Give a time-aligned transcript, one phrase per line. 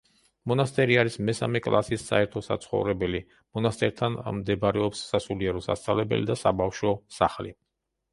[0.51, 3.21] მონასტერი არის მესამე კლასის საერთო საცხოვრებელი,
[3.57, 7.53] მონასტერთან მდებარეობს სასულიერო სასწავლებელი და საბავშვო სახლი.